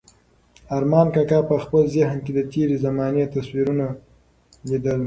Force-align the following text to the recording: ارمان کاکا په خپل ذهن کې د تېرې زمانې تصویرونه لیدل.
ارمان 0.77 1.07
کاکا 1.13 1.39
په 1.49 1.55
خپل 1.63 1.83
ذهن 1.95 2.17
کې 2.25 2.31
د 2.37 2.39
تېرې 2.51 2.75
زمانې 2.85 3.31
تصویرونه 3.35 3.85
لیدل. 4.69 4.99